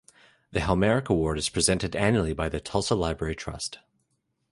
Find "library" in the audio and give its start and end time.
2.95-3.35